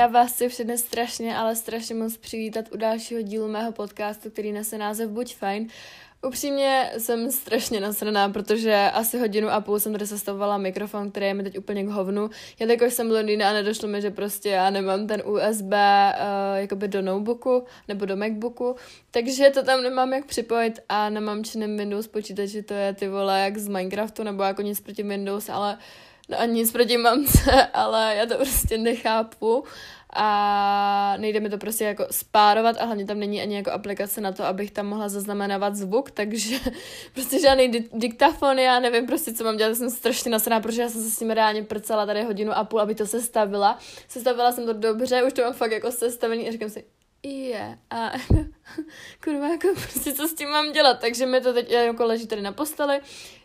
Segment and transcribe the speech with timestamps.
[0.00, 4.52] Já vás chci všechny strašně, ale strašně moc přivítat u dalšího dílu mého podcastu, který
[4.52, 5.68] nese název Buď fajn.
[6.26, 11.34] Upřímně jsem strašně nasraná, protože asi hodinu a půl jsem tady sestavovala mikrofon, který je
[11.34, 12.30] mi teď úplně k hovnu.
[12.58, 16.88] Jelikož jsem Londýna a nedošlo mi, že prostě já nemám ten USB uh, eh, jakoby
[16.88, 18.76] do notebooku nebo do Macbooku,
[19.10, 23.40] takže to tam nemám jak připojit a nemám činem Windows počítači, to je ty vole
[23.40, 25.78] jak z Minecraftu nebo jako nic proti Windows, ale
[26.30, 29.64] no a nic proti mamce, ale já to prostě nechápu
[30.12, 34.32] a nejde mi to prostě jako spárovat a hlavně tam není ani jako aplikace na
[34.32, 36.56] to, abych tam mohla zaznamenávat zvuk, takže
[37.14, 40.88] prostě žádný di- diktafon, já nevím prostě, co mám dělat, jsem strašně nasraná, protože já
[40.88, 43.78] jsem se s tím reálně prcela tady hodinu a půl, aby to sestavila.
[44.08, 46.84] Sestavila jsem to dobře, už to mám fakt jako sestavený a říkám si,
[47.22, 47.78] je.
[47.90, 48.12] A
[49.24, 52.42] kurva, jako prostě co s tím mám dělat, takže mi to teď jako leží tady
[52.42, 53.00] na posteli.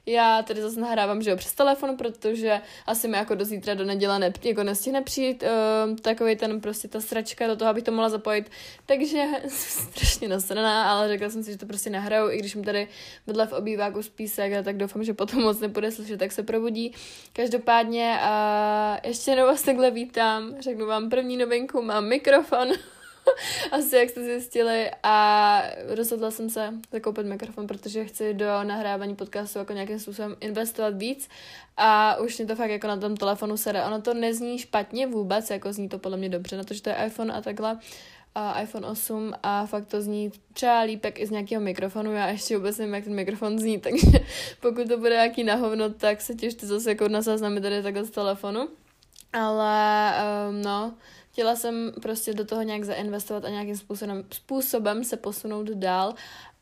[0.07, 3.85] Já tady zase nahrávám, že jo, přes telefon, protože asi mi jako do zítra, do
[3.85, 7.91] neděle ne, jako nestihne přijít uh, takový ten prostě ta sračka do toho, abych to
[7.91, 8.51] mohla zapojit.
[8.85, 12.61] Takže jsem strašně nasraná, ale řekla jsem si, že to prostě nahraju, i když mi
[12.61, 12.87] tady
[13.27, 16.93] vedle v obýváku spí segra, tak doufám, že potom moc nebude slyšet, tak se probudí.
[17.33, 22.67] Každopádně uh, ještě jednou vás takhle vítám, řeknu vám první novinku, mám mikrofon.
[23.71, 29.59] asi jak jste zjistili a rozhodla jsem se zakoupit mikrofon, protože chci do nahrávání podcastu
[29.59, 31.29] jako nějakým způsobem investovat víc
[31.77, 33.85] a už mě to fakt jako na tom telefonu sere.
[33.85, 36.89] Ono to nezní špatně vůbec, jako zní to podle mě dobře, na to, že to
[36.89, 37.79] je iPhone a takhle
[38.35, 42.13] a iPhone 8 a fakt to zní třeba lípek i z nějakého mikrofonu.
[42.13, 44.07] Já ještě vůbec nevím, jak ten mikrofon zní, takže
[44.59, 48.09] pokud to bude nějaký nahovno, tak se těšte zase jako na záznamy tady takhle z
[48.09, 48.67] telefonu.
[49.33, 50.13] Ale
[50.49, 50.93] um, no,
[51.35, 56.13] chtěla jsem prostě do toho nějak zainvestovat a nějakým způsobem, způsobem se posunout dál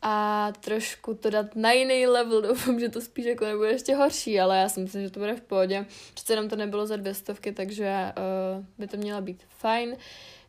[0.01, 2.41] a trošku to dát na jiný level.
[2.47, 5.35] Doufám, že to spíš jako nebude ještě horší, ale já si myslím, že to bude
[5.35, 5.85] v pohodě.
[6.13, 8.13] Přece jenom to nebylo za dvě stovky, takže
[8.57, 9.95] uh, by to mělo být fajn.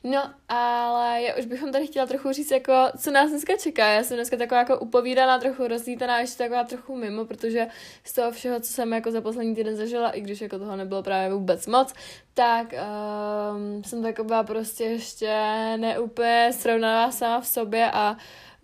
[0.04, 3.88] Uh, No, ale já už bychom tady chtěla trochu říct, jako, co nás dneska čeká.
[3.88, 7.66] Já jsem dneska taková jako upovídaná, trochu rozlítaná, ještě taková trochu mimo, protože
[8.04, 11.02] z toho všeho, co jsem jako za poslední týden zažila, i když jako toho nebylo
[11.02, 11.92] právě vůbec moc,
[12.34, 15.36] tak um, jsem taková prostě ještě
[15.76, 18.16] neúplně srovnavá sama v sobě a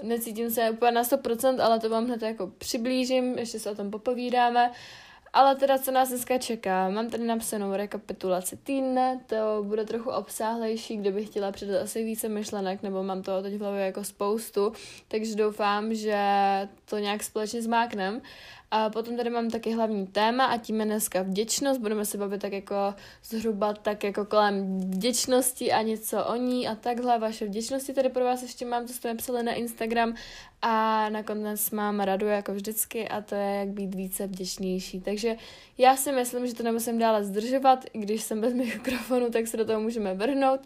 [0.03, 3.91] necítím se úplně na 100%, ale to vám hned jako přiblížím, ještě se o tom
[3.91, 4.73] popovídáme.
[5.33, 6.89] Ale teda, co nás dneska čeká?
[6.89, 12.29] Mám tady napsanou rekapitulaci týdne, to bude trochu obsáhlejší, kde bych chtěla přidat asi více
[12.29, 14.73] myšlenek, nebo mám to teď v hlavě jako spoustu,
[15.09, 16.19] takže doufám, že
[16.85, 18.21] to nějak společně zmáknem.
[18.73, 21.81] A potom tady mám taky hlavní téma a tím je dneska vděčnost.
[21.81, 22.95] Budeme se bavit tak jako
[23.25, 27.19] zhruba tak jako kolem vděčnosti a něco o ní a takhle.
[27.19, 30.15] Vaše vděčnosti tady pro vás ještě mám, co jste napsali na Instagram
[30.63, 35.01] a nakonec mám radu jako vždycky a to je, jak být více vděčnější.
[35.01, 35.37] Takže
[35.79, 39.57] já si myslím, že to nemusím dále zdržovat, i když jsem bez mikrofonu, tak se
[39.57, 40.61] do toho můžeme vrhnout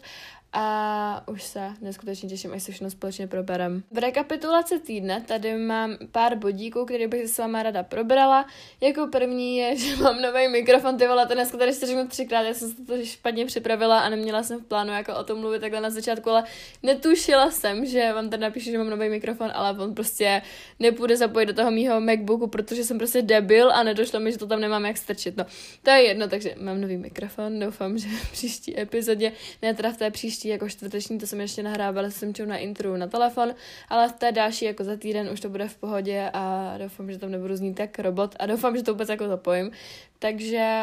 [0.57, 3.83] a už se neskutečně těším, až se všechno společně proberem.
[3.91, 8.45] V rekapitulaci týdne tady mám pár bodíků, které bych s váma rada probrala.
[8.81, 12.41] Jako první je, že mám nový mikrofon, ty vole, to dneska tady ještě řeknu třikrát,
[12.41, 15.59] já jsem se to špatně připravila a neměla jsem v plánu jako o tom mluvit
[15.59, 16.43] takhle na začátku, ale
[16.83, 20.41] netušila jsem, že vám tady napíšu, že mám nový mikrofon, ale on prostě
[20.79, 24.47] nepůjde zapojit do toho mýho MacBooku, protože jsem prostě debil a nedošlo mi, že to
[24.47, 25.37] tam nemám jak strčit.
[25.37, 25.45] No,
[25.83, 29.97] to je jedno, takže mám nový mikrofon, doufám, že v příští epizodě, ne teda v
[29.97, 33.55] té příští příští jako čtvrteční, to jsem ještě nahrávala jsem čou na intro na telefon,
[33.89, 37.17] ale v té další jako za týden už to bude v pohodě a doufám, že
[37.17, 39.71] tam nebudu znít tak robot a doufám, že to vůbec jako zapojím.
[40.19, 40.81] Takže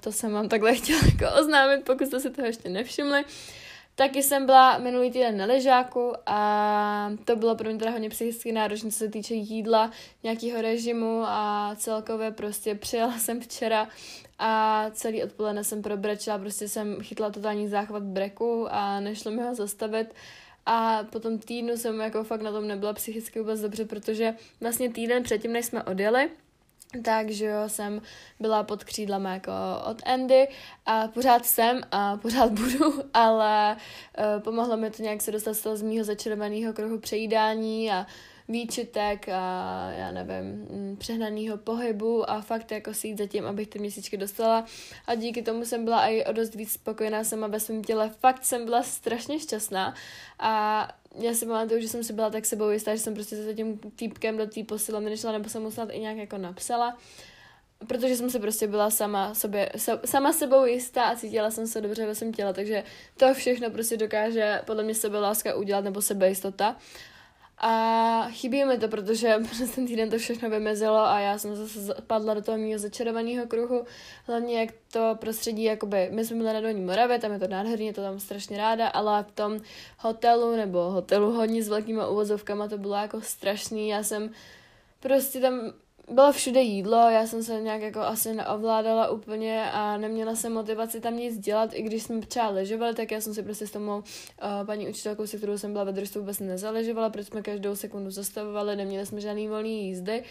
[0.00, 3.24] to jsem vám takhle chtěla jako oznámit, pokud jste si toho ještě nevšimli.
[4.00, 8.52] Taky jsem byla minulý týden na ležáku a to bylo pro mě teda hodně psychicky
[8.52, 9.90] náročné, co se týče jídla,
[10.22, 13.88] nějakého režimu a celkově prostě přijela jsem včera
[14.38, 19.54] a celý odpoledne jsem probrečela, prostě jsem chytla totální záchvat breku a nešlo mi ho
[19.54, 20.14] zastavit.
[20.66, 24.90] A po tom týdnu jsem jako fakt na tom nebyla psychicky vůbec dobře, protože vlastně
[24.90, 26.30] týden předtím, než jsme odjeli,
[27.04, 28.02] takže jo, jsem
[28.40, 29.52] byla pod křídlem jako
[29.90, 30.48] od Andy
[30.86, 33.76] a pořád jsem a pořád budu, ale
[34.18, 38.06] uh, pomohlo mi to nějak se dostat z toho z mýho začerveného kruhu přejídání a
[38.50, 43.68] výčitek a já nevím, mm, přehnaného pohybu a fakt jako si jít za tím, abych
[43.68, 44.64] ty měsíčky dostala
[45.06, 48.10] a díky tomu jsem byla i o dost víc spokojená sama ve svém těle.
[48.20, 49.94] Fakt jsem byla strašně šťastná
[50.38, 53.54] a já si pamatuju, že jsem si byla tak sebou jistá, že jsem prostě se
[53.54, 56.96] tím týpkem do té posilovny nešla, nebo jsem mu snad i nějak jako napsala
[57.86, 59.72] protože jsem se prostě byla sama, sobě,
[60.04, 62.84] sama sebou jistá a cítila jsem se dobře ve svém těle, takže
[63.16, 66.76] to všechno prostě dokáže podle mě sebe láska udělat nebo sebejistota.
[67.62, 71.94] A chybí mi to, protože přes ten týden to všechno vymezilo a já jsem zase
[72.06, 73.84] padla do toho mého začarovaného kruhu.
[74.26, 77.92] Hlavně jak to prostředí, jakoby, my jsme byli na Dolní Moravě, tam je to nádherně,
[77.92, 79.60] to tam strašně ráda, ale v tom
[79.98, 83.88] hotelu, nebo hotelu hodně s velkýma uvozovkama, to bylo jako strašný.
[83.88, 84.30] Já jsem
[85.00, 85.72] prostě tam
[86.10, 91.00] bylo všude jídlo, já jsem se nějak jako asi neovládala úplně a neměla jsem motivaci
[91.00, 93.96] tam nic dělat, i když jsme třeba ležovali, tak já jsem si prostě s tomu
[93.96, 94.02] uh,
[94.66, 98.76] paní učitelkou, se kterou jsem byla ve družstvu, vůbec nezaležovala, protože jsme každou sekundu zastavovali,
[98.76, 100.24] neměli jsme žádný volný jízdy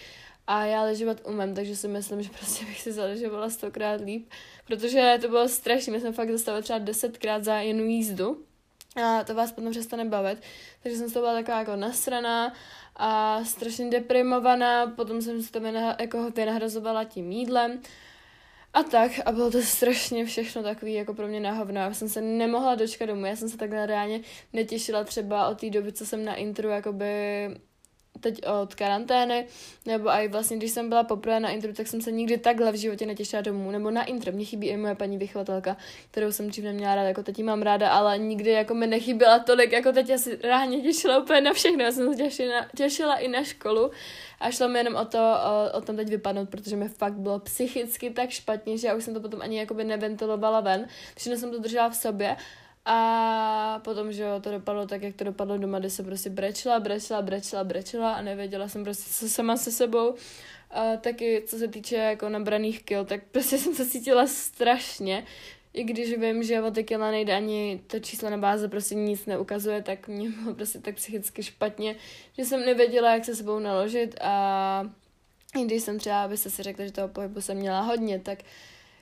[0.48, 4.30] a já ležovat umím, takže si myslím, že prostě bych si zaležovala stokrát líp,
[4.68, 8.44] protože to bylo strašné, my jsme fakt zastavili třeba desetkrát za jednu jízdu
[8.96, 10.42] a to vás potom přestane bavit,
[10.84, 12.54] takže jsem z toho byla taková jako nasraná
[13.00, 17.82] a strašně deprimovaná, potom jsem si to vyna, jako vynahrazovala tím jídlem
[18.74, 21.80] a tak a bylo to strašně všechno takový jako pro mě nahovno.
[21.80, 24.22] Já jsem se nemohla dočkat domů, já jsem se takhle reálně
[24.54, 27.06] netěšila třeba od té doby, co jsem na intro jakoby
[28.20, 29.46] teď od karantény,
[29.86, 32.76] nebo i vlastně, když jsem byla poprvé na intro, tak jsem se nikdy takhle v
[32.76, 34.32] životě netěšila domů, nebo na intro.
[34.32, 35.78] Mně chybí i moje paní vychovatelka,
[36.12, 39.72] kterou jsem dřív neměla ráda, jako teď mám ráda, ale nikdy jako mi nechyběla tolik,
[39.72, 41.84] jako teď já si ráně těšila úplně na všechno.
[41.84, 43.92] Já jsem se těšila, těšila i na školu
[44.40, 47.40] a šlo mi jenom o to, o, o tom teď vypadnout, protože mi fakt bylo
[47.40, 51.52] psychicky tak špatně, že já už jsem to potom ani jakoby neventilovala ven, všechno jsem
[51.52, 52.38] to držela v sobě
[52.92, 56.80] a potom, že jo, to dopadlo tak, jak to dopadlo doma, kde se prostě brečela,
[56.80, 60.16] brečela, brečela, brečela a nevěděla jsem prostě co sama se sebou.
[60.72, 65.26] A taky, co se týče jako nabraných kil, tak prostě jsem se cítila strašně.
[65.74, 69.26] I když vím, že o ty kila nejde ani to číslo na báze prostě nic
[69.26, 71.96] neukazuje, tak mě bylo prostě tak psychicky špatně,
[72.38, 74.90] že jsem nevěděla, jak se sebou naložit a
[75.60, 78.40] i když jsem třeba, abyste si řekli, že toho pohybu jsem měla hodně, tak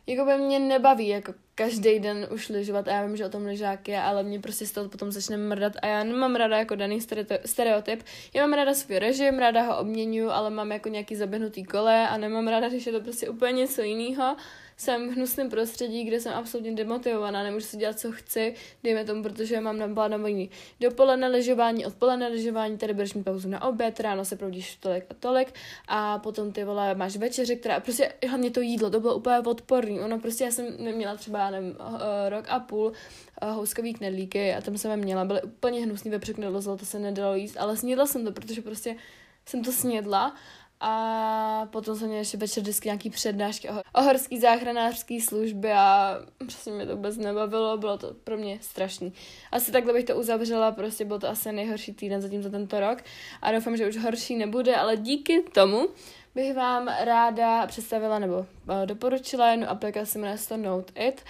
[0.08, 3.46] jako by mě nebaví jako každý den už lyžovat a já vím, že o tom
[3.46, 6.76] lyžák je, ale mě prostě z toho potom začne mrdat a já nemám ráda jako
[6.76, 7.00] daný
[7.46, 8.04] stereotyp.
[8.34, 12.18] Já mám ráda svůj režim, ráda ho obměňuju, ale mám jako nějaký zaběhnutý kole a
[12.18, 14.36] nemám ráda, když je to prostě úplně něco jiného
[14.78, 19.24] jsem v hnusném prostředí, kde jsem absolutně demotivovaná, nemůžu si dělat, co chci, dejme tomu,
[19.24, 24.36] protože mám naplánovaný dopoledne ležování, odpoledne ležování, tady budeš mít pauzu na oběd, ráno se
[24.36, 25.54] proudíš tolik a tolik
[25.88, 30.00] a potom ty vole máš večeři, která prostě hlavně to jídlo, to bylo úplně odporný,
[30.00, 32.92] ono prostě já jsem neměla třeba, nevím, eh, rok a půl
[33.42, 37.00] eh, houskový knedlíky a tam jsem je měla, byly úplně hnusný vepřek nedozlo, to se
[37.00, 38.96] nedalo jíst, ale snědla jsem to, protože prostě
[39.46, 40.36] jsem to snědla
[40.80, 46.72] a potom jsem měla ještě večer vždycky nějaký přednášky o, horský záchranářský služby a prostě
[46.72, 49.14] mě to vůbec nebavilo, bylo to pro mě strašný.
[49.52, 53.04] Asi takhle bych to uzavřela, prostě byl to asi nejhorší týden zatím za tento rok
[53.42, 55.88] a doufám, že už horší nebude, ale díky tomu
[56.36, 58.46] bych vám ráda představila nebo uh,
[58.86, 61.22] doporučila jednu aplikaci, jmenuje se to Note It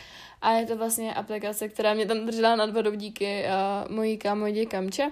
[0.41, 4.65] a je to vlastně aplikace, která mě tam držela nad vodou díky uh, mojí kámodě
[4.65, 5.11] Kamče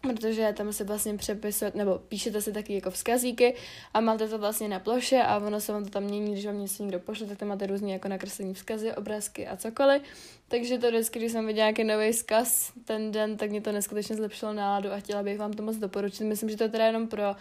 [0.00, 3.54] protože tam se vlastně přepisuje, nebo píšete si taky jako vzkazíky
[3.94, 6.60] a máte to vlastně na ploše a ono se vám to tam mění, když vám
[6.60, 10.02] něco někdo pošle, tak tam máte různě jako nakreslení vzkazy, obrázky a cokoliv.
[10.48, 14.16] Takže to vždycky, když jsem viděla nějaký nový vzkaz ten den, tak mě to neskutečně
[14.16, 16.24] zlepšilo náladu a chtěla bych vám to moc doporučit.
[16.24, 17.36] Myslím, že to je teda jenom pro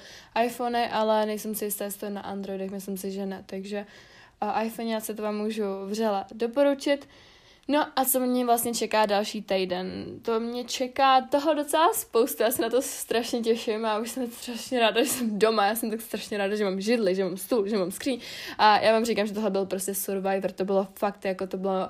[0.45, 3.43] iPhony, ale nejsem si jistá, jestli to je na Androidech, myslím si, že ne.
[3.45, 3.85] Takže
[4.63, 7.07] iPhone já se to vám můžu vřela doporučit.
[7.67, 10.05] No a co mě vlastně čeká další týden?
[10.21, 14.27] To mě čeká toho docela spoustu, já se na to strašně těším a už jsem
[14.27, 17.37] strašně ráda, že jsem doma, já jsem tak strašně ráda, že mám židli, že mám
[17.37, 18.21] stůl, že mám skříň
[18.57, 21.89] a já vám říkám, že tohle byl prostě Survivor, to bylo fakt, jako to bylo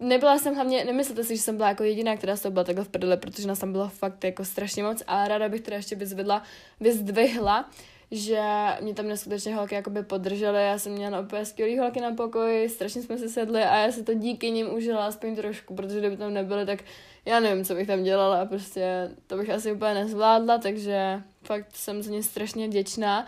[0.00, 2.88] Nebyla jsem hlavně, nemyslete si, že jsem byla jako jediná, která toho byla takhle v
[2.88, 6.42] prdele, protože nás tam bylo fakt jako strašně moc a ráda bych teda ještě vyzvedla,
[6.80, 7.70] vyzdvihla,
[8.10, 8.42] že
[8.80, 13.02] mě tam neskutečně holky jakoby podržely, já jsem měla úplně skvělý holky na pokoji, strašně
[13.02, 16.34] jsme se sedli a já si to díky nim užila aspoň trošku, protože kdyby tam
[16.34, 16.78] nebyly, tak
[17.24, 21.66] já nevím, co bych tam dělala a prostě to bych asi úplně nezvládla, takže fakt
[21.76, 23.26] jsem za ně strašně vděčná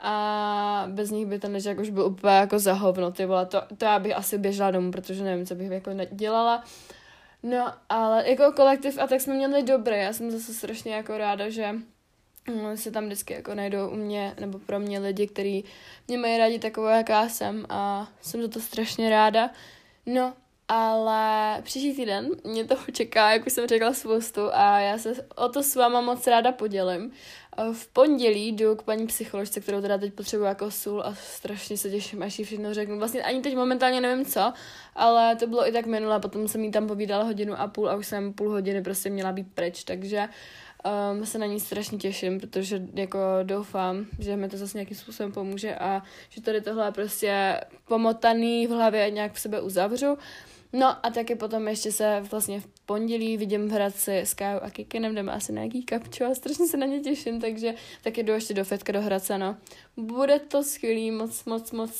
[0.00, 3.62] a bez nich by ten ležák už byl úplně jako za hovno, ty vole, to,
[3.78, 6.64] to já bych asi běžela domů, protože nevím, co bych jako dělala.
[7.42, 11.48] No, ale jako kolektiv a tak jsme měli dobré, já jsem zase strašně jako ráda,
[11.48, 11.74] že
[12.74, 15.64] se tam vždycky jako najdou u mě, nebo pro mě lidi, kteří
[16.08, 19.50] mě mají rádi takovou, jaká jsem a jsem za to strašně ráda.
[20.06, 20.34] No,
[20.68, 25.48] ale příští týden mě toho čeká, jak už jsem řekla, spoustu a já se o
[25.48, 27.12] to s váma moc ráda podělím.
[27.72, 31.90] V pondělí jdu k paní psycholožce, kterou teda teď potřebuji jako sůl a strašně se
[31.90, 32.98] těším, až jí všechno řeknu.
[32.98, 34.52] Vlastně ani teď momentálně nevím co,
[34.94, 37.96] ale to bylo i tak minule, potom jsem jí tam povídala hodinu a půl a
[37.96, 40.28] už jsem půl hodiny prostě měla být pryč, takže uh,
[41.12, 45.32] um, se na ní strašně těším, protože jako doufám, že mi to zase nějakým způsobem
[45.32, 50.18] pomůže a že tady tohle prostě pomotaný v hlavě nějak v sebe uzavřu.
[50.72, 54.70] No a taky potom ještě se vlastně v pondělí vidím v Hradci s Kájou a
[54.70, 58.32] Kikinem, jdeme asi na nějaký kapčo a strašně se na ně těším, takže taky jdu
[58.32, 59.56] ještě do Fetka do Hradce, no.
[59.96, 61.90] Bude to skvělý, moc, moc, moc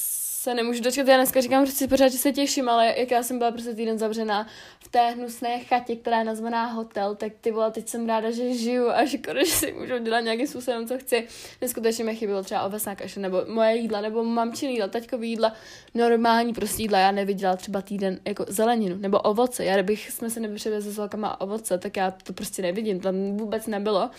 [0.43, 1.09] se nemůžu dočkat.
[1.09, 3.99] Já dneska říkám prostě pořád, že se těším, ale jak já jsem byla prostě týden
[3.99, 4.47] zavřená
[4.81, 8.55] v té hnusné chatě, která je nazvaná hotel, tak ty vole, teď jsem ráda, že
[8.55, 11.27] žiju a že konečně si můžu dělat nějakým způsobem, co chci.
[11.61, 15.53] Neskutečně mi chybělo třeba ovesná kaše, nebo moje jídla, nebo mamčiny jídla, taťkový jídla,
[15.95, 16.99] normální prostě jídla.
[16.99, 19.65] Já neviděla třeba týden jako zeleninu nebo ovoce.
[19.65, 20.41] Já kdybych jsme se
[20.79, 24.11] nepřivezli s velkama ovoce, tak já to prostě nevidím, tam vůbec nebylo.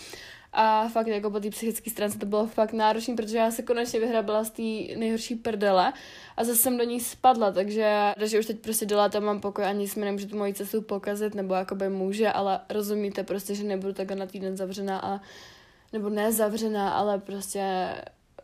[0.52, 4.00] A fakt jako po té psychické stránce to bylo fakt náročné, protože já se konečně
[4.00, 5.92] vyhrabila z té nejhorší prdele
[6.36, 9.64] a zase jsem do ní spadla, takže, takže už teď prostě do léta mám pokoj,
[9.64, 13.64] ani si mi nemůže tu moji cestu pokazit, nebo jakoby může, ale rozumíte prostě, že
[13.64, 15.20] nebudu takhle na týden zavřená a
[15.92, 17.94] nebo ne zavřená, ale prostě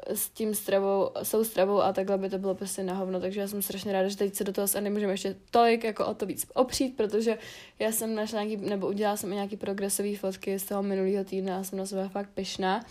[0.09, 3.49] s tím stravou, s stravou a takhle by to bylo prostě na hovno, takže já
[3.49, 6.27] jsem strašně ráda, že teď se do toho a nemůžeme ještě tolik jako o to
[6.27, 7.39] víc opřít, protože
[7.79, 11.57] já jsem našla nějaký, nebo udělala jsem i nějaký progresový fotky z toho minulého týdne
[11.57, 12.85] a jsem na sebe fakt pyšná.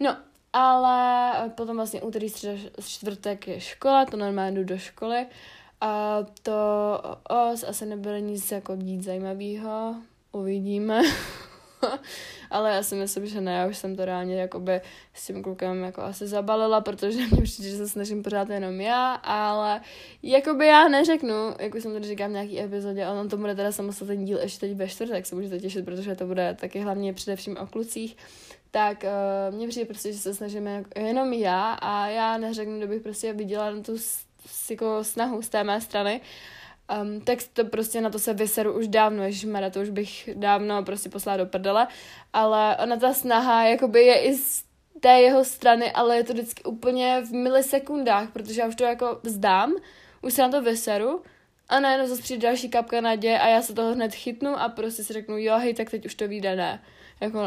[0.00, 0.16] No,
[0.52, 5.26] ale potom vlastně úterý, středa, čtvrtek je škola, to normálně jdu do školy
[5.80, 6.52] a to
[7.52, 9.94] os asi nebude nic jako dít zajímavého,
[10.32, 11.02] uvidíme.
[12.50, 14.80] ale já si myslím, že ne, já už jsem to reálně jakoby
[15.14, 19.14] s tím klukem jako asi zabalila, protože mě přijde, že se snažím pořád jenom já,
[19.14, 19.80] ale
[20.22, 24.24] jakoby já neřeknu, jako jsem tady říkám v nějaký epizodě, ono to bude teda samostatný
[24.24, 27.66] díl ještě teď ve čtvrtek, se můžete těšit, protože to bude taky hlavně především o
[27.66, 28.16] klucích,
[28.70, 29.04] tak
[29.48, 33.70] uh, mně přijde prostě, že se snažíme jenom já a já neřeknu, kdybych prostě viděla
[33.70, 33.96] na tu
[34.70, 36.20] jako snahu z té mé strany,
[37.02, 40.82] Um, tak to prostě na to se vyseru už dávno, ježišmarja, to už bych dávno
[40.82, 41.86] prostě poslala do prdele,
[42.32, 44.64] ale ona ta snaha jakoby je i z
[45.00, 49.20] té jeho strany, ale je to vždycky úplně v milisekundách, protože já už to jako
[49.22, 49.72] vzdám,
[50.22, 51.22] už se na to vyseru
[51.68, 55.04] a najednou zase přijde další kapka nadě a já se toho hned chytnu a prostě
[55.04, 56.82] si řeknu, jo, hej, tak teď už to vyjde, ne.
[57.20, 57.38] Jako,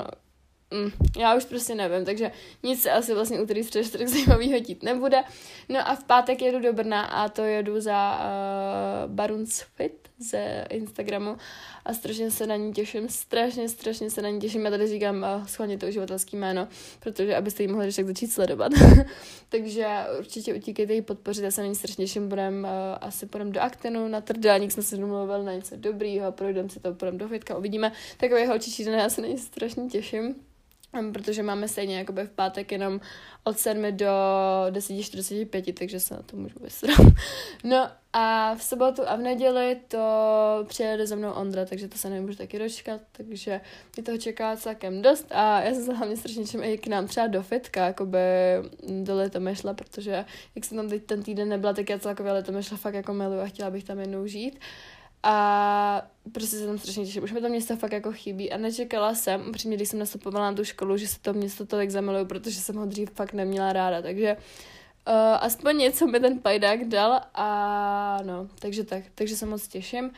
[0.72, 2.32] Mm, já už prostě nevím, takže
[2.64, 5.24] nic se asi vlastně úterý střed čtvrtek zajímavý dít nebude.
[5.70, 10.66] No a v pátek jedu do Brna a to jedu za uh, Baruns Fit ze
[10.70, 11.38] Instagramu
[11.86, 14.66] a strašně se na ní těším, strašně, strašně se na ní těším.
[14.66, 16.68] Já tady říkám uh, schválně to uživatelské jméno,
[17.00, 18.72] protože abyste ji mohli tak začít sledovat.
[19.50, 19.88] takže
[20.20, 23.62] určitě utíkejte ji podpořit, já se na ní strašně těším, budem, uh, asi půjdem do
[23.62, 27.58] Aktenu, na Trdelník jsme se domluvili na něco dobrýho, projdeme si to, půjdeme do fitka,
[27.58, 27.92] uvidíme.
[28.18, 30.36] Takový holčičí den, já se na ní strašně těším
[31.14, 33.02] protože máme stejně jakoby v pátek jenom
[33.44, 34.06] od 7 do
[34.70, 36.98] 10.45, takže se na to můžu vysrat.
[37.64, 40.00] No a v sobotu a v neděli to
[40.68, 43.62] přijede za mnou Ondra, takže to se nemůžu taky dočkat, takže
[43.96, 47.08] mě toho čeká celkem dost a já jsem se hlavně strašně čím i k nám
[47.08, 48.20] třeba do fitka, jakoby
[49.04, 50.26] do Litomešla, protože
[50.56, 53.46] jak jsem tam teď ten týden nebyla, tak já celkově Litomešla fakt jako miluji a
[53.46, 54.60] chtěla bych tam jednou žít.
[55.24, 57.24] A prostě se tam strašně těším.
[57.24, 60.58] Už mi to město fakt jako chybí a nečekala jsem, upřímně, když jsem nastupovala na
[60.58, 64.02] tu školu, že se to město tolik zamiluju, protože jsem ho dřív fakt neměla ráda,
[64.02, 64.38] takže
[65.08, 70.12] uh, aspoň něco mi ten pajdák dal a no, takže tak, takže se moc těším.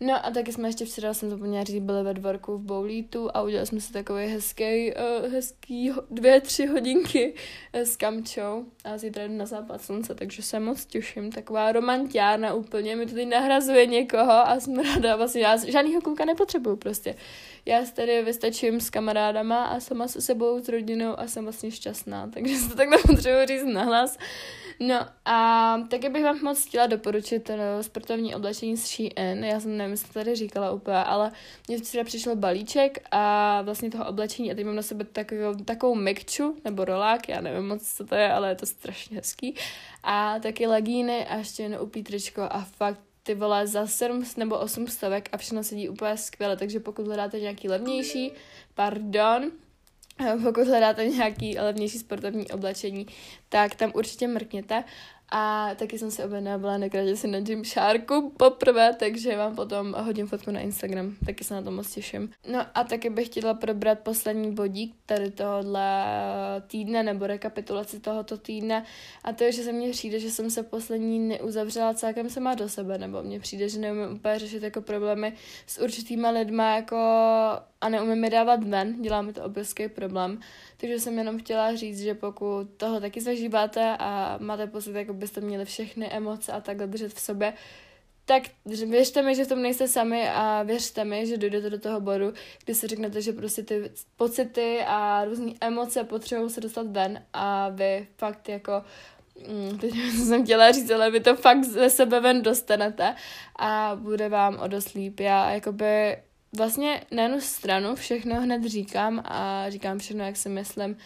[0.00, 3.42] No a taky jsme ještě včera, jsem zapomněla říct, byli ve dvorku v Boulítu a
[3.42, 7.34] udělali jsme si takový hezký, uh, hezký dvě, tři hodinky
[7.74, 11.32] uh, s kamčou a zítra jdu na západ slunce, takže se moc těším.
[11.32, 16.24] Taková romantiárna úplně, mi to teď nahrazuje někoho a jsem ráda, vlastně já žádnýho kluka
[16.24, 17.14] nepotřebuju prostě.
[17.66, 21.70] Já se tady vystačím s kamarádama a sama se sebou, s rodinou a jsem vlastně
[21.70, 24.18] šťastná, takže se to tak nepotřebuji říct nahlas.
[24.80, 29.44] No a taky bych vám moc chtěla doporučit no, sportovní oblečení z Shein.
[29.44, 31.32] Já jsem nevím, jestli to tady říkala úplně, ale
[31.68, 35.94] mně včera přišel balíček a vlastně toho oblečení a teď mám na sebe takovou, takovou
[35.94, 39.54] mikču nebo rolák, já nevím moc, co to je, ale je to strašně hezký.
[40.02, 44.86] A taky legíny a ještě jen upítričko a fakt ty vole za 7 nebo 8
[44.86, 48.32] stovek a všechno sedí úplně skvěle, takže pokud hledáte nějaký levnější,
[48.74, 49.50] pardon,
[50.42, 53.06] pokud hledáte nějaký levnější sportovní oblečení,
[53.48, 54.84] tak tam určitě mrkněte.
[55.30, 60.26] A taky jsem si objednala byla nekratě si na Gymsharku poprvé, takže vám potom hodím
[60.26, 62.30] fotku na Instagram, taky se na to moc těším.
[62.50, 66.06] No a taky bych chtěla probrat poslední bodík tady tohohle
[66.66, 68.84] týdne nebo rekapitulaci tohoto týdne
[69.24, 72.68] a to je, že se mně přijde, že jsem se poslední neuzavřela celkem sama do
[72.68, 75.32] sebe, nebo mně přijde, že neumím úplně řešit jako problémy
[75.66, 76.96] s určitýma lidma jako
[77.80, 80.40] a neumím je dávat ven, dělá mi to obrovský problém.
[80.80, 85.40] Takže jsem jenom chtěla říct, že pokud toho taky zažíváte a máte pocit, jako byste
[85.40, 87.52] měli všechny emoce a takhle držet v sobě,
[88.24, 92.00] tak věřte mi, že v tom nejste sami a věřte mi, že dojdete do toho
[92.00, 92.32] bodu,
[92.64, 97.68] kdy si řeknete, že prostě ty pocity a různé emoce potřebují se dostat ven a
[97.68, 98.82] vy fakt jako
[99.48, 103.14] mm, teď jsem chtěla říct, ale vy to fakt ze sebe ven dostanete
[103.58, 105.20] a bude vám o dost líp.
[105.20, 106.16] Já jakoby
[106.56, 110.96] vlastně na jednu stranu všechno hned říkám a říkám všechno, jak si myslím,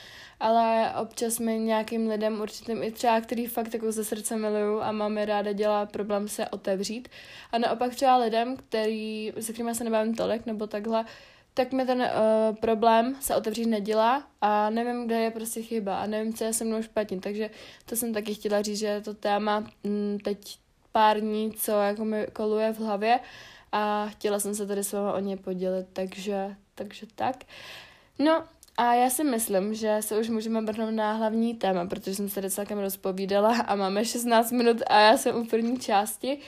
[0.40, 4.92] ale občas mi nějakým lidem určitým i třeba, který fakt jako ze srdce miluju a
[4.92, 7.08] mám je ráda, dělá problém se otevřít.
[7.52, 11.04] A naopak třeba lidem, který, se kterými se nebavím tolik nebo takhle,
[11.54, 16.06] tak mi ten uh, problém se otevřít nedělá a nevím, kde je prostě chyba a
[16.06, 17.50] nevím, co je se mnou špatně, takže
[17.86, 20.58] to jsem taky chtěla říct, že to téma m, mm, teď
[20.92, 23.20] pár dní, co jako mi koluje v hlavě
[23.72, 27.36] a chtěla jsem se tady s váma o ně podělit, takže, takže tak.
[28.18, 28.44] No
[28.76, 32.34] a já si myslím, že se už můžeme vrhnout na hlavní téma, protože jsem se
[32.34, 36.38] tady celkem rozpovídala a máme 16 minut a já jsem u první části.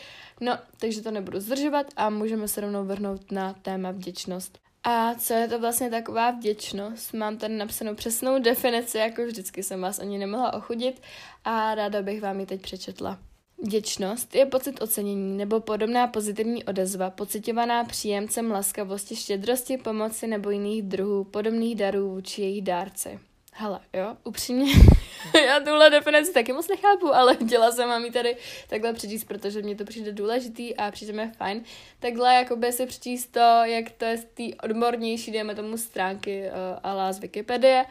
[0.41, 4.59] No, takže to nebudu zdržovat a můžeme se rovnou vrhnout na téma vděčnost.
[4.85, 7.15] A co je to vlastně taková vděčnost?
[7.15, 11.03] Mám tady napsanou přesnou definici, jako vždycky jsem vás ani nemohla ochudit
[11.45, 13.19] a ráda bych vám ji teď přečetla.
[13.59, 20.83] Vděčnost je pocit ocenění nebo podobná pozitivní odezva, pocitovaná příjemcem laskavosti, štědrosti, pomoci nebo jiných
[20.83, 23.19] druhů podobných darů vůči jejich dárci.
[23.57, 24.73] Hele, jo, upřímně,
[25.47, 28.37] já tuhle definici taky moc nechápu, ale chtěla jsem vám ji tady
[28.69, 31.65] takhle přečíst, protože mně to přijde důležitý a přijde mi fajn.
[32.01, 36.79] Takhle jakoby si přečíst to, jak to je z té odbornější, dejme tomu stránky uh,
[36.83, 37.85] ala z Wikipedie.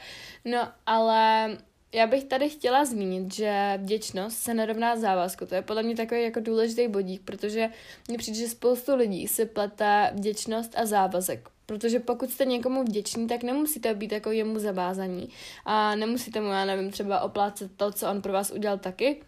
[0.46, 1.50] No, ale
[1.94, 5.46] já bych tady chtěla zmínit, že vděčnost se nerovná závazku.
[5.46, 7.70] To je podle mě takový jako důležitý bodík, protože
[8.08, 11.50] mně přijde, že spoustu lidí si plete vděčnost a závazek.
[11.66, 15.30] Protože pokud jste někomu vděční, tak nemusíte být jako jemu zavázaní.
[15.66, 19.22] A nemusíte mu, já nevím, třeba oplácet to, co on pro vás udělal taky,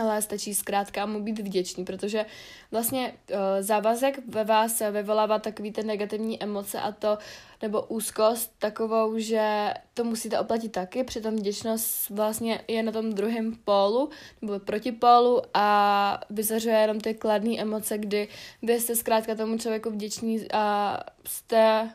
[0.00, 2.26] ale stačí zkrátka mu být vděčný, protože
[2.70, 7.18] vlastně uh, závazek ve vás vyvolává takový ten negativní emoce a to,
[7.62, 13.56] nebo úzkost takovou, že to musíte oplatit taky, přitom vděčnost vlastně je na tom druhém
[13.64, 14.10] pólu,
[14.42, 18.28] nebo protipólu a vyzařuje jenom ty kladné emoce, kdy
[18.62, 21.90] vy jste zkrátka tomu člověku vděční a jste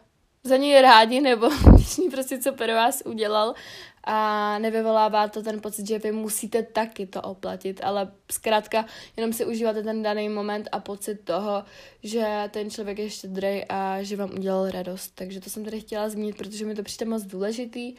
[0.48, 3.54] za něj rádi, nebo vděční prostě, co pro vás udělal
[4.04, 8.86] a nevyvolává to ten pocit, že vy musíte taky to oplatit, ale zkrátka
[9.18, 11.64] jenom si užíváte ten daný moment a pocit toho,
[12.04, 15.12] že ten člověk je štědrý a že vám udělal radost.
[15.16, 17.96] Takže to jsem tady chtěla zmínit, protože mi to přijde moc důležitý.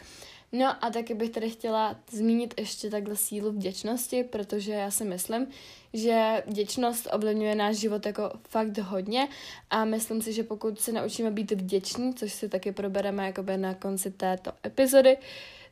[0.53, 5.47] No a taky bych tady chtěla zmínit ještě takhle sílu vděčnosti, protože já si myslím,
[5.93, 9.29] že vděčnost ovlivňuje náš život jako fakt hodně
[9.71, 13.75] a myslím si, že pokud se naučíme být vděční, což si taky probereme jakoby na
[13.75, 15.17] konci této epizody,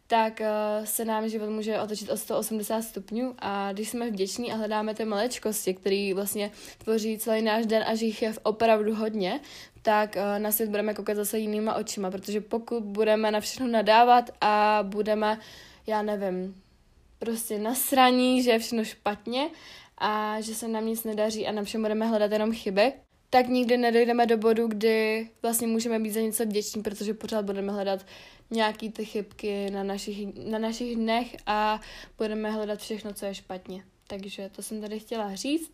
[0.07, 3.35] tak uh, se nám život může otočit o 180 stupňů.
[3.39, 7.95] A když jsme vděční a hledáme ty malečkosti, které vlastně tvoří celý náš den a
[7.95, 9.41] že jich je opravdu hodně,
[9.83, 14.31] tak uh, na svět budeme koukat zase jinýma očima, protože pokud budeme na všechno nadávat
[14.41, 15.39] a budeme,
[15.87, 16.63] já nevím,
[17.19, 19.51] prostě nasraní, že je všechno špatně
[19.99, 22.93] a že se nám nic nedaří a na všem budeme hledat jenom chyby,
[23.31, 27.73] tak nikdy nedojdeme do bodu, kdy vlastně můžeme být za něco vděční, protože pořád budeme
[27.73, 28.07] hledat
[28.51, 31.81] nějaký ty chybky na našich, na našich dnech a
[32.19, 33.85] budeme hledat všechno, co je špatně.
[34.09, 35.73] Takže to jsem tady chtěla říct.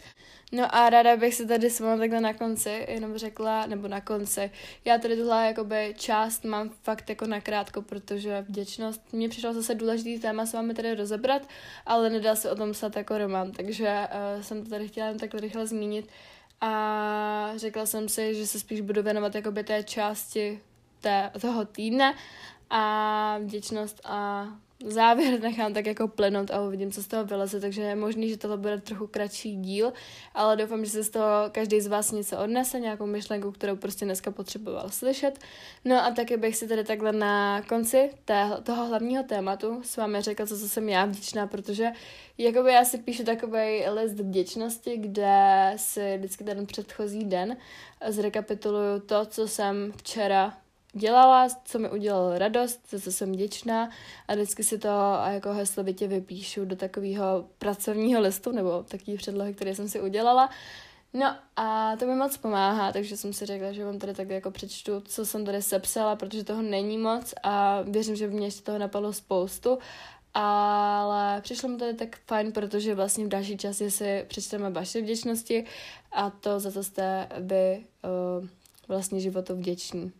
[0.52, 4.00] No a ráda bych se tady s vámi takhle na konci jenom řekla, nebo na
[4.00, 4.50] konci,
[4.84, 10.18] já tady tuhle jakoby část mám fakt jako nakrátko, protože vděčnost, mně přišlo zase důležitý
[10.18, 11.42] téma s vámi tady rozebrat,
[11.86, 15.18] ale nedá se o tom psat jako román, takže uh, jsem to tady chtěla jen
[15.18, 16.08] takhle rychle zmínit.
[16.60, 20.60] A řekla jsem si, že se spíš budu věnovat jakoby té části
[21.00, 22.14] té, toho týdne
[22.74, 24.46] a vděčnost a
[24.86, 28.36] závěr nechám tak jako plynout a uvidím, co z toho vyleze, takže je možný, že
[28.36, 29.92] tohle bude trochu kratší díl,
[30.34, 34.04] ale doufám, že se z toho každý z vás něco odnese, nějakou myšlenku, kterou prostě
[34.04, 35.38] dneska potřeboval slyšet.
[35.84, 38.10] No a taky bych si tady takhle na konci
[38.62, 41.92] toho hlavního tématu s vámi řekla, co, co jsem já vděčná, protože
[42.38, 47.56] jakoby já si píšu takový list vděčnosti, kde si vždycky ten předchozí den
[48.08, 50.61] zrekapituluju to, co jsem včera
[50.92, 53.90] dělala, co mi udělalo radost, za co jsem vděčná
[54.28, 54.88] a vždycky si to
[55.30, 60.50] jako heslovitě vypíšu do takového pracovního listu nebo takové předlohy, které jsem si udělala.
[61.14, 64.50] No a to mi moc pomáhá, takže jsem si řekla, že vám tady tak jako
[64.50, 68.62] přečtu, co jsem tady sepsala, protože toho není moc a věřím, že by mě ještě
[68.62, 69.78] toho napadlo spoustu.
[70.34, 75.64] Ale přišlo mi tady tak fajn, protože vlastně v další části si přečteme vaše vděčnosti
[76.12, 77.84] a to, za co jste vy
[78.40, 78.48] uh,
[78.88, 80.12] vlastně životu vděční.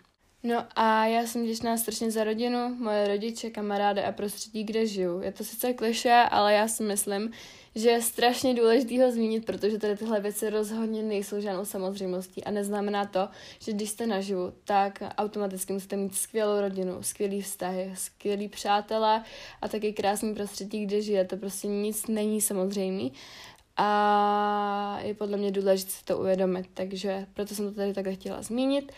[0.45, 5.21] No a já jsem vděčná strašně za rodinu, moje rodiče, kamarády a prostředí, kde žiju.
[5.21, 7.31] Je to sice kliše, ale já si myslím,
[7.75, 12.51] že je strašně důležité ho zmínit, protože tady tyhle věci rozhodně nejsou žádnou samozřejmostí a
[12.51, 13.29] neznamená to,
[13.61, 19.25] že když jste naživu, tak automaticky musíte mít skvělou rodinu, skvělý vztahy, skvělý přátelé
[19.63, 21.37] a taky krásný prostředí, kde žijete.
[21.37, 23.13] Prostě nic není samozřejmý
[23.77, 28.43] a je podle mě důležité si to uvědomit, takže proto jsem to tady takhle chtěla
[28.43, 28.93] zmínit.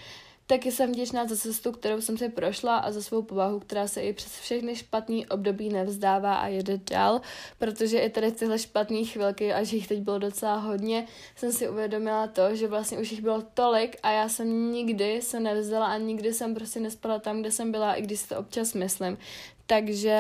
[0.47, 4.03] Taky jsem vděčná za cestu, kterou jsem si prošla a za svou povahu, která se
[4.03, 7.21] i přes všechny špatný období nevzdává a jede dál,
[7.59, 11.69] protože i tady tyhle špatné chvilky, a že jich teď bylo docela hodně, jsem si
[11.69, 15.99] uvědomila to, že vlastně už jich bylo tolik a já jsem nikdy se nevzdala a
[15.99, 19.19] nikdy jsem prostě nespala tam, kde jsem byla, i když si to občas myslím.
[19.67, 20.19] Takže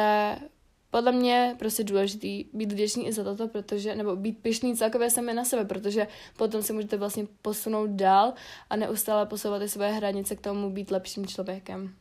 [0.94, 5.34] podle mě prostě důležitý být vděčný i za toto, protože, nebo být pišný celkově sami
[5.34, 8.34] na sebe, protože potom si můžete vlastně posunout dál
[8.70, 11.94] a neustále posouvat i své hranice k tomu být lepším člověkem.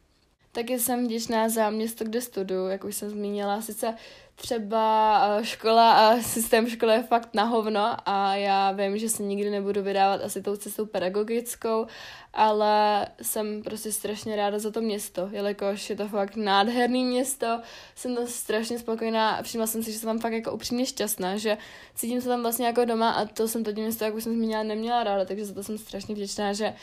[0.55, 3.61] Taky jsem vděčná za město, kde studuju, jak už jsem zmínila.
[3.61, 3.95] Sice
[4.35, 9.23] třeba eh, škola a systém školy je fakt na hovno a já vím, že se
[9.23, 11.87] nikdy nebudu vydávat asi tou cestou pedagogickou,
[12.33, 17.61] ale jsem prostě strašně ráda za to město, jelikož je to fakt nádherný město,
[17.95, 21.37] jsem tam strašně spokojená a všimla jsem si, že jsem tam fakt jako upřímně šťastná,
[21.37, 21.57] že
[21.95, 24.63] cítím se tam vlastně jako doma a to jsem to město, jak už jsem zmínila,
[24.63, 26.73] neměla ráda, takže za to jsem strašně vděčná, že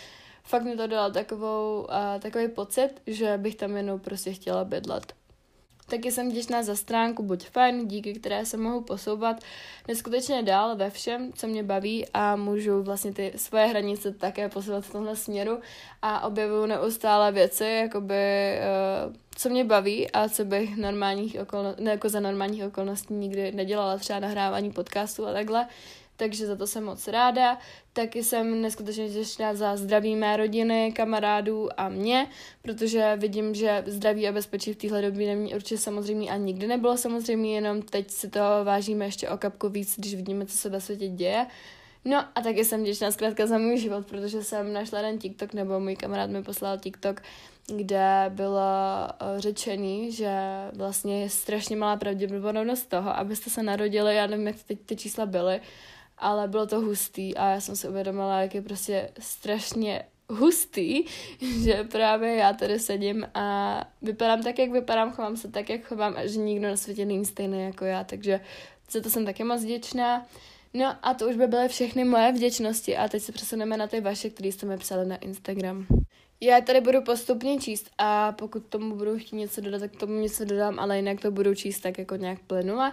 [0.50, 5.12] fakt mi to dalo takovou, uh, takový pocit, že bych tam jenom prostě chtěla bydlet.
[5.90, 9.36] Taky jsem vděčná za stránku Buď fajn, díky které se mohu posouvat
[9.88, 14.84] neskutečně dál ve všem, co mě baví a můžu vlastně ty svoje hranice také posouvat
[14.84, 15.58] v tomhle směru
[16.02, 18.54] a objevuju neustále věci, jakoby,
[19.06, 23.52] uh, co mě baví a co bych normálních okolností, ne jako za normálních okolností nikdy
[23.52, 25.66] nedělala, třeba nahrávání podcastu a takhle,
[26.20, 27.58] takže za to jsem moc ráda.
[27.92, 32.26] Taky jsem neskutečně těšná za zdraví mé rodiny, kamarádů a mě,
[32.62, 36.96] protože vidím, že zdraví a bezpečí v téhle době není určitě samozřejmě a nikdy nebylo
[36.96, 40.80] samozřejmě, jenom teď si to vážíme ještě o kapku víc, když vidíme, co se ve
[40.80, 41.46] světě děje.
[42.04, 45.80] No a taky jsem vděčná zkrátka za můj život, protože jsem našla ten TikTok, nebo
[45.80, 47.22] můj kamarád mi poslal TikTok,
[47.76, 50.32] kde bylo eh, řečený, že
[50.72, 55.26] vlastně je strašně malá pravděpodobnost toho, abyste se narodili, já nevím, jak teď ty čísla
[55.26, 55.60] byly,
[56.20, 61.04] ale bylo to hustý a já jsem si uvědomila, jak je prostě strašně hustý,
[61.64, 66.14] že právě já tady sedím a vypadám tak, jak vypadám, chovám se tak, jak chovám
[66.16, 68.40] a že nikdo na světě není stejný jako já, takže
[68.90, 70.26] za to jsem taky moc vděčná.
[70.74, 74.00] No a to už by byly všechny moje vděčnosti a teď se přesuneme na ty
[74.00, 75.86] vaše, které jste mi psali na Instagram.
[76.40, 80.44] Já tady budu postupně číst a pokud tomu budu chtít něco dodat, tak tomu něco
[80.44, 82.92] dodám, ale jinak to budu číst tak jako nějak plynule.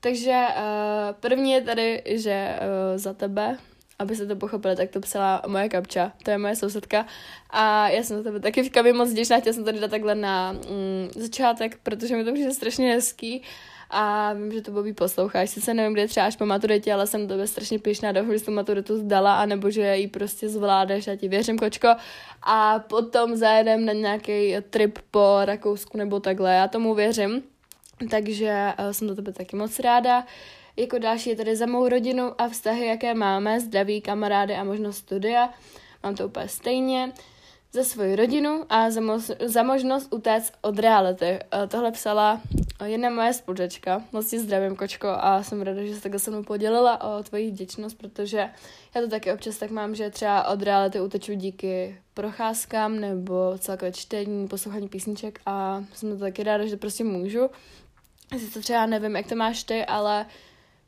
[0.00, 3.58] Takže uh, první je tady, že uh, za tebe,
[3.98, 7.06] aby se to pochopili, tak to psala moje kapča, to je moje sousedka
[7.50, 10.52] a já jsem za tebe taky v moc vděčná, chtěla jsem to dát takhle na
[10.52, 13.42] mm, začátek, protože mi to přijde strašně hezký
[13.90, 17.28] a vím, že to Bobby posloucháš, sice nevím, kde třeba až po maturitě, ale jsem
[17.28, 21.16] tebe strašně pišná, doufám, že jsi tu maturitu zdala, anebo že ji prostě zvládáš, já
[21.16, 21.88] ti věřím, kočko.
[22.42, 27.42] A potom zajedem na nějaký trip po Rakousku nebo takhle, já tomu věřím.
[28.10, 30.24] Takže uh, jsem za tebe taky moc ráda.
[30.76, 34.96] Jako další je tady za mou rodinu a vztahy, jaké máme, zdraví, kamarády a možnost
[34.96, 35.50] studia.
[36.02, 37.12] Mám to úplně stejně.
[37.72, 41.38] Za svoji rodinu a za, mo- za možnost utéct od reality.
[41.54, 42.40] Uh, tohle psala
[42.84, 44.02] jedna moje spolužečka.
[44.12, 47.50] Moc ti zdravím, kočko, a jsem ráda, že se takhle se mnou podělila o tvoji
[47.50, 48.50] vděčnost, protože
[48.94, 53.92] já to taky občas tak mám, že třeba od reality uteču díky procházkám nebo celkové
[53.92, 57.50] čtení, poslouchání písniček a jsem to taky ráda, že prostě můžu.
[58.36, 60.26] Sice třeba nevím, jak to máš ty, ale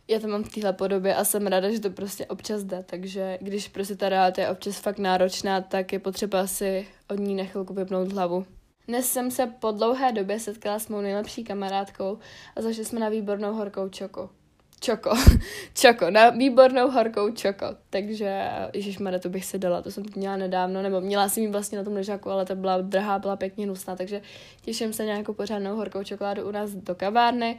[0.08, 3.38] já to mám v téhle podobě a jsem ráda, že to prostě občas jde, takže
[3.40, 7.44] když prostě ta realita je občas fakt náročná, tak je potřeba si od ní na
[7.44, 8.46] chvilku vypnout hlavu.
[8.88, 12.18] Dnes jsem se po dlouhé době setkala s mou nejlepší kamarádkou
[12.56, 14.30] a zašli jsme na výbornou horkou čoko.
[14.80, 15.10] Čoko.
[15.74, 16.10] čoko.
[16.10, 17.66] Na výbornou horkou čoko.
[17.90, 21.78] Takže, Ježíš to bych si dala, to jsem měla nedávno, nebo měla jsem ji vlastně
[21.78, 24.22] na tom ležáku, ale ta byla drahá, byla pěkně nusná, takže
[24.62, 27.58] těším se nějakou pořádnou horkou čokoládu u nás do kavárny.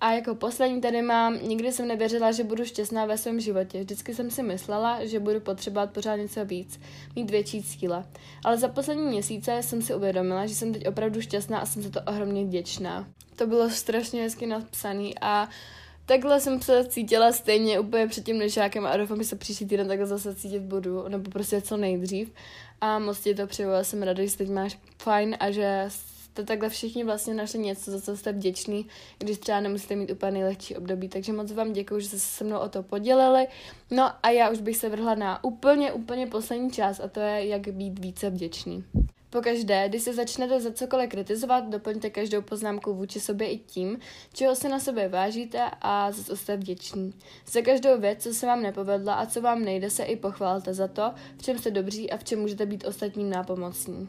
[0.00, 3.80] A jako poslední tady mám, nikdy jsem nevěřila, že budu šťastná ve svém životě.
[3.80, 6.80] Vždycky jsem si myslela, že budu potřebovat pořád něco víc,
[7.16, 8.04] mít větší cíle.
[8.44, 11.90] Ale za poslední měsíce jsem si uvědomila, že jsem teď opravdu šťastná a jsem za
[11.90, 13.06] to ohromně vděčná.
[13.36, 15.48] To bylo strašně hezky napsaný a
[16.12, 19.88] takhle jsem se cítila stejně úplně před tím nežákem a doufám, že se příští týden
[19.88, 22.32] takhle zase cítit budu, nebo prostě co nejdřív.
[22.80, 26.68] A moc ti to přeju, jsem ráda, že teď máš fajn a že jste takhle
[26.68, 28.86] všichni vlastně našli něco, za co jste vděční,
[29.18, 31.08] když třeba nemusíte mít úplně nejlehčí období.
[31.08, 33.46] Takže moc vám děkuji, že jste se se mnou o to podělili.
[33.90, 37.46] No a já už bych se vrhla na úplně, úplně poslední část a to je,
[37.46, 38.84] jak být více vděčný.
[39.32, 43.98] Pokaždé, když se začnete za cokoliv kritizovat, doplňte každou poznámku vůči sobě i tím,
[44.32, 47.14] čeho si na sobě vážíte a za co jste vděční.
[47.46, 50.88] Za každou věc, co se vám nepovedla a co vám nejde, se i pochválte za
[50.88, 54.08] to, v čem jste dobří a v čem můžete být ostatním nápomocní.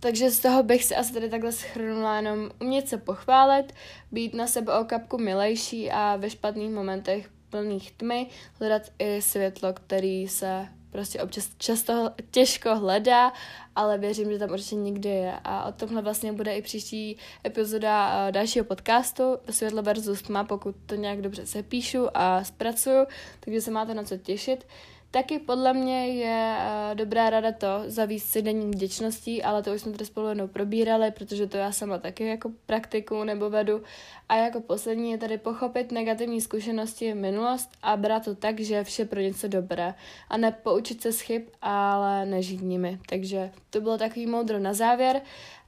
[0.00, 3.72] Takže z toho bych si asi tady takhle schrnula jenom umět se pochválit,
[4.10, 8.26] být na sebe o kapku milejší a ve špatných momentech plných tmy
[8.58, 13.32] hledat i světlo, který se prostě občas často těžko hledá,
[13.76, 15.34] ale věřím, že tam určitě někde je.
[15.44, 20.76] A o tomhle vlastně bude i příští epizoda eh, dalšího podcastu Světlo versus tma, pokud
[20.86, 23.06] to nějak dobře sepíšu a zpracuju,
[23.40, 24.66] takže se máte na co těšit.
[25.12, 29.80] Taky podle mě je uh, dobrá rada to zavíst si denní vděčností, ale to už
[29.80, 33.82] jsme tady spolu jednou probírali, protože to já sama taky jako praktiku nebo vedu.
[34.28, 38.84] A jako poslední je tady pochopit negativní zkušenosti v minulost a brát to tak, že
[38.84, 39.94] vše pro něco dobré.
[40.28, 42.98] A nepoučit se z chyb, ale nežít nimi.
[43.08, 45.20] Takže to bylo takový moudro na závěr.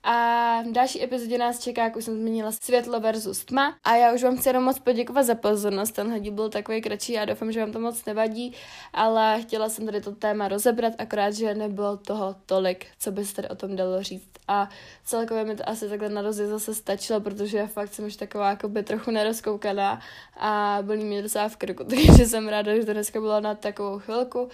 [0.06, 3.76] A v další epizodě nás čeká, jak už jsem zmínila, světlo versus tma.
[3.84, 5.92] A já už vám chci jenom moc poděkovat za pozornost.
[5.92, 8.54] Tenhle díl byl takový kratší, já doufám, že vám to moc nevadí,
[8.92, 13.34] ale chtěla jsem tady to téma rozebrat, akorát, že nebylo toho tolik, co by se
[13.34, 14.28] tady o tom dalo říct.
[14.48, 14.68] A
[15.04, 18.50] celkově mi to asi takhle na rozjezd zase stačilo, protože já fakt jsem už taková
[18.50, 20.00] jako by trochu nerozkoukaná
[20.36, 23.98] a bolí mě docela v krku, takže jsem ráda, že to dneska byla na takovou
[23.98, 24.48] chvilku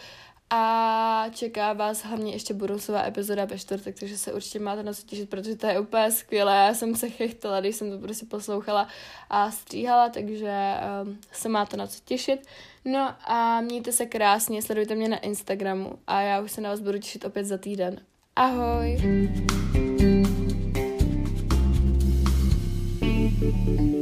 [0.51, 5.03] a čeká vás hlavně ještě budoucová epizoda ve čtvrtek, takže se určitě máte na co
[5.03, 6.57] těšit, protože to je úplně skvělé.
[6.57, 8.89] Já jsem se chechtala, když jsem to prostě poslouchala
[9.31, 12.47] a stříhala, takže um, se máte na co těšit.
[12.85, 16.81] No a mějte se krásně, sledujte mě na Instagramu a já už se na vás
[16.81, 18.01] budu těšit opět za týden.
[18.37, 18.97] Ahoj!
[23.41, 24.00] thank you